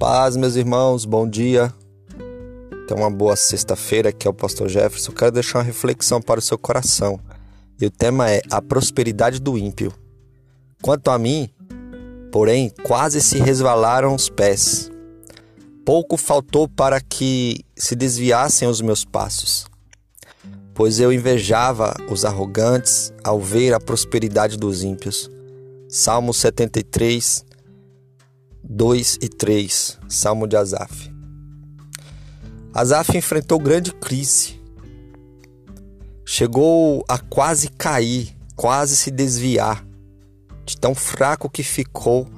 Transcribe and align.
Paz, 0.00 0.34
meus 0.34 0.56
irmãos, 0.56 1.04
bom 1.04 1.28
dia. 1.28 1.70
Tenha 2.88 2.98
uma 2.98 3.10
boa 3.10 3.36
sexta-feira, 3.36 4.08
aqui 4.08 4.26
é 4.26 4.30
o 4.30 4.32
Pastor 4.32 4.66
Jefferson. 4.66 5.12
Quero 5.12 5.30
deixar 5.30 5.58
uma 5.58 5.64
reflexão 5.64 6.22
para 6.22 6.40
o 6.40 6.42
seu 6.42 6.56
coração. 6.56 7.20
E 7.78 7.84
o 7.84 7.90
tema 7.90 8.30
é 8.30 8.40
a 8.50 8.62
prosperidade 8.62 9.38
do 9.38 9.58
ímpio. 9.58 9.92
Quanto 10.80 11.10
a 11.10 11.18
mim, 11.18 11.50
porém, 12.32 12.72
quase 12.82 13.20
se 13.20 13.38
resvalaram 13.40 14.14
os 14.14 14.30
pés. 14.30 14.90
Pouco 15.84 16.16
faltou 16.16 16.66
para 16.66 16.98
que 16.98 17.62
se 17.76 17.94
desviassem 17.94 18.66
os 18.66 18.80
meus 18.80 19.04
passos, 19.04 19.66
pois 20.72 20.98
eu 20.98 21.12
invejava 21.12 21.94
os 22.10 22.24
arrogantes 22.24 23.12
ao 23.22 23.38
ver 23.38 23.74
a 23.74 23.78
prosperidade 23.78 24.56
dos 24.56 24.82
ímpios. 24.82 25.30
Salmo 25.90 26.32
73, 26.32 27.49
2 28.62 29.18
e 29.22 29.28
3, 29.28 29.98
Salmo 30.08 30.46
de 30.46 30.56
Asaf. 30.56 31.10
Asaf 32.72 33.16
enfrentou 33.16 33.58
grande 33.58 33.92
crise. 33.92 34.60
Chegou 36.24 37.04
a 37.08 37.18
quase 37.18 37.68
cair, 37.68 38.36
quase 38.54 38.96
se 38.96 39.10
desviar, 39.10 39.84
de 40.64 40.76
tão 40.76 40.94
fraco 40.94 41.50
que 41.50 41.62
ficou 41.62 42.28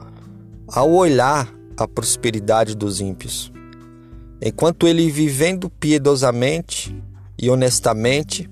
ao 0.67 0.91
olhar 0.93 1.53
a 1.77 1.87
prosperidade 1.87 2.75
dos 2.75 3.01
ímpios. 3.01 3.53
Enquanto 4.41 4.87
ele 4.87 5.11
vivendo 5.11 5.69
piedosamente 5.69 6.97
e 7.39 7.51
honestamente, 7.51 8.49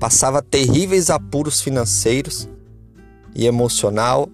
passava 0.00 0.42
terríveis 0.42 1.10
apuros 1.10 1.60
financeiros 1.60 2.48
e 3.34 3.46
emocional 3.46 4.28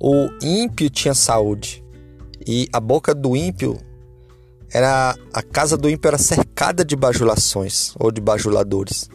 o 0.00 0.30
ímpio 0.42 0.88
tinha 0.88 1.12
saúde 1.12 1.84
e 2.46 2.66
a 2.72 2.80
boca 2.80 3.14
do 3.14 3.36
ímpio 3.36 3.78
era 4.72 5.14
a 5.32 5.42
casa 5.42 5.76
do 5.76 5.90
ímpio 5.90 6.08
era 6.08 6.16
cercada 6.16 6.82
de 6.82 6.96
bajulações 6.96 7.92
ou 7.98 8.10
de 8.10 8.20
bajuladores. 8.20 9.10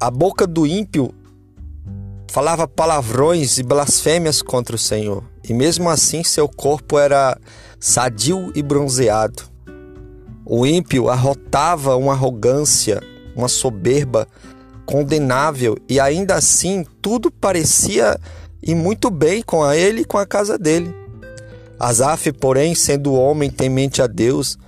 A 0.00 0.10
boca 0.10 0.46
do 0.46 0.66
ímpio 0.66 1.12
falava 2.30 2.66
palavrões 2.66 3.58
e 3.58 3.62
blasfêmias 3.62 4.40
contra 4.40 4.76
o 4.76 4.78
Senhor, 4.78 5.24
e 5.46 5.52
mesmo 5.52 5.90
assim 5.90 6.22
seu 6.22 6.48
corpo 6.48 6.98
era 6.98 7.38
sadio 7.80 8.52
e 8.54 8.62
bronzeado. 8.62 9.42
O 10.44 10.64
ímpio 10.64 11.08
arrotava 11.08 11.96
uma 11.96 12.12
arrogância, 12.12 13.02
uma 13.34 13.48
soberba 13.48 14.28
condenável, 14.84 15.76
e 15.88 15.98
ainda 15.98 16.36
assim 16.36 16.86
tudo 17.02 17.30
parecia 17.30 18.18
e 18.62 18.74
muito 18.74 19.10
bem 19.10 19.42
com 19.42 19.70
ele 19.72 20.02
e 20.02 20.04
com 20.04 20.18
a 20.18 20.26
casa 20.26 20.58
dele. 20.58 20.94
Asaf, 21.78 22.32
porém, 22.32 22.74
sendo 22.74 23.14
homem 23.14 23.50
temente 23.50 24.00
a 24.00 24.06
Deus, 24.06 24.58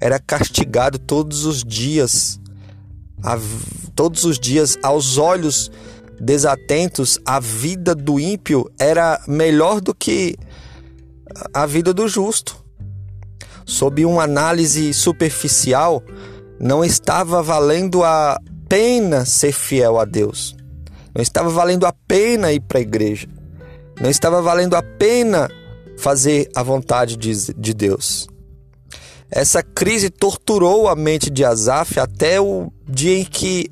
era 0.00 0.18
castigado 0.18 0.98
todos 0.98 1.44
os 1.44 1.64
dias, 1.64 2.38
a, 3.22 3.38
todos 3.94 4.24
os 4.24 4.38
dias 4.38 4.78
aos 4.82 5.18
olhos 5.18 5.70
desatentos, 6.20 7.18
a 7.24 7.40
vida 7.40 7.94
do 7.94 8.18
ímpio 8.18 8.70
era 8.78 9.20
melhor 9.26 9.80
do 9.80 9.94
que 9.94 10.36
a 11.52 11.66
vida 11.66 11.94
do 11.94 12.08
justo. 12.08 12.56
Sob 13.64 14.04
uma 14.04 14.22
análise 14.22 14.94
superficial, 14.94 16.02
não 16.58 16.84
estava 16.84 17.42
valendo 17.42 18.02
a 18.02 18.40
pena 18.68 19.24
ser 19.24 19.52
fiel 19.52 19.98
a 19.98 20.04
Deus. 20.04 20.56
Não 21.14 21.22
estava 21.22 21.50
valendo 21.50 21.86
a 21.86 21.92
pena 21.92 22.52
ir 22.52 22.60
para 22.60 22.78
a 22.78 22.82
igreja. 22.82 23.28
Não 24.00 24.08
estava 24.08 24.40
valendo 24.40 24.76
a 24.76 24.82
pena 24.82 25.50
fazer 25.98 26.48
a 26.54 26.62
vontade 26.62 27.16
de, 27.16 27.52
de 27.54 27.74
Deus. 27.74 28.28
Essa 29.30 29.62
crise 29.62 30.08
torturou 30.08 30.88
a 30.88 30.94
mente 30.94 31.28
de 31.30 31.44
Asaf 31.44 31.98
até 31.98 32.40
o 32.40 32.72
dia 32.88 33.18
em 33.18 33.24
que 33.24 33.68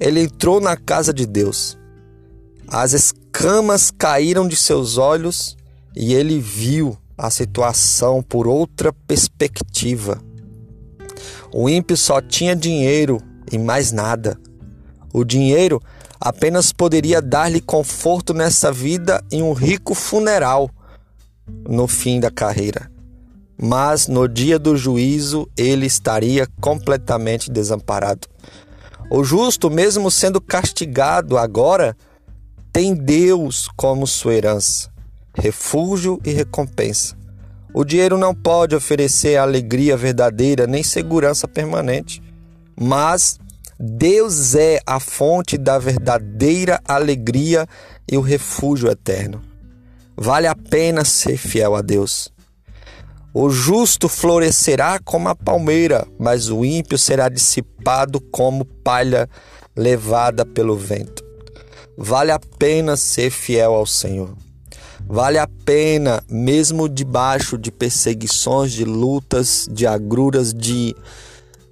ele 0.00 0.22
entrou 0.22 0.60
na 0.60 0.76
casa 0.76 1.14
de 1.14 1.24
Deus. 1.24 1.78
As 2.66 2.92
escamas 2.92 3.90
caíram 3.90 4.46
de 4.46 4.56
seus 4.56 4.98
olhos 4.98 5.56
e 5.96 6.12
ele 6.12 6.40
viu 6.40 6.98
a 7.16 7.30
situação 7.30 8.22
por 8.22 8.46
outra 8.46 8.92
perspectiva. 8.92 10.20
O 11.52 11.68
ímpio 11.68 11.96
só 11.96 12.20
tinha 12.20 12.54
dinheiro 12.54 13.20
e 13.50 13.56
mais 13.56 13.92
nada. 13.92 14.38
O 15.12 15.24
dinheiro 15.24 15.80
apenas 16.20 16.72
poderia 16.72 17.22
dar-lhe 17.22 17.60
conforto 17.60 18.34
nessa 18.34 18.72
vida 18.72 19.22
e 19.30 19.42
um 19.42 19.52
rico 19.52 19.94
funeral 19.94 20.70
no 21.68 21.86
fim 21.86 22.20
da 22.20 22.30
carreira. 22.30 22.90
Mas 23.60 24.06
no 24.06 24.28
dia 24.28 24.58
do 24.58 24.76
juízo 24.76 25.48
ele 25.56 25.86
estaria 25.86 26.46
completamente 26.60 27.50
desamparado. 27.50 28.28
O 29.10 29.24
justo, 29.24 29.70
mesmo 29.70 30.10
sendo 30.10 30.40
castigado 30.40 31.38
agora, 31.38 31.96
tem 32.72 32.94
Deus 32.94 33.68
como 33.76 34.06
sua 34.06 34.34
herança, 34.34 34.90
refúgio 35.34 36.20
e 36.24 36.30
recompensa. 36.30 37.16
O 37.72 37.84
dinheiro 37.84 38.18
não 38.18 38.34
pode 38.34 38.74
oferecer 38.74 39.36
alegria 39.36 39.96
verdadeira 39.96 40.66
nem 40.66 40.82
segurança 40.82 41.48
permanente, 41.48 42.22
mas 42.78 43.38
Deus 43.80 44.56
é 44.56 44.80
a 44.84 44.98
fonte 44.98 45.56
da 45.56 45.78
verdadeira 45.78 46.80
alegria 46.84 47.64
e 48.10 48.16
o 48.16 48.20
refúgio 48.20 48.90
eterno. 48.90 49.40
Vale 50.16 50.48
a 50.48 50.56
pena 50.56 51.04
ser 51.04 51.36
fiel 51.36 51.76
a 51.76 51.80
Deus. 51.80 52.28
O 53.32 53.48
justo 53.50 54.08
florescerá 54.08 54.98
como 54.98 55.28
a 55.28 55.34
palmeira, 55.36 56.08
mas 56.18 56.50
o 56.50 56.64
ímpio 56.64 56.98
será 56.98 57.28
dissipado 57.28 58.20
como 58.20 58.64
palha 58.64 59.30
levada 59.76 60.44
pelo 60.44 60.76
vento. 60.76 61.24
Vale 61.96 62.32
a 62.32 62.40
pena 62.58 62.96
ser 62.96 63.30
fiel 63.30 63.74
ao 63.74 63.86
Senhor. 63.86 64.36
Vale 65.06 65.38
a 65.38 65.46
pena, 65.64 66.20
mesmo 66.28 66.88
debaixo 66.88 67.56
de 67.56 67.70
perseguições, 67.70 68.72
de 68.72 68.84
lutas, 68.84 69.68
de 69.70 69.86
agruras, 69.86 70.52
de 70.52 70.96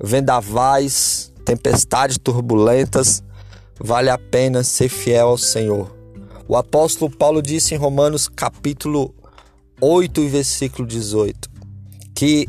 vendavais, 0.00 1.32
tempestades 1.46 2.18
turbulentas, 2.18 3.22
vale 3.80 4.10
a 4.10 4.18
pena 4.18 4.64
ser 4.64 4.88
fiel 4.88 5.28
ao 5.28 5.38
Senhor. 5.38 5.96
O 6.48 6.56
apóstolo 6.56 7.10
Paulo 7.10 7.40
disse 7.40 7.74
em 7.74 7.78
Romanos 7.78 8.28
capítulo 8.28 9.14
8 9.80 10.28
versículo 10.28 10.86
18 10.86 11.48
que 12.14 12.48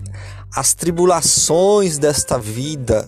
as 0.56 0.74
tribulações 0.74 1.97
desta 2.00 2.40
vida, 2.40 3.08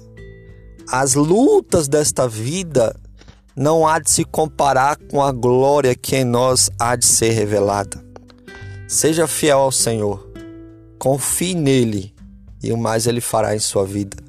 as 0.91 1.15
lutas 1.15 1.87
desta 1.87 2.27
vida, 2.27 2.95
não 3.55 3.87
há 3.87 3.97
de 3.97 4.11
se 4.11 4.23
comparar 4.23 4.95
com 5.09 5.23
a 5.23 5.31
glória 5.31 5.95
que 5.95 6.17
em 6.17 6.23
nós 6.23 6.69
há 6.77 6.95
de 6.95 7.05
ser 7.05 7.31
revelada. 7.31 8.03
Seja 8.87 9.27
fiel 9.27 9.59
ao 9.59 9.71
Senhor, 9.71 10.31
confie 10.99 11.55
nele 11.55 12.13
e 12.61 12.71
o 12.71 12.77
mais 12.77 13.07
ele 13.07 13.21
fará 13.21 13.55
em 13.55 13.59
sua 13.59 13.85
vida. 13.85 14.28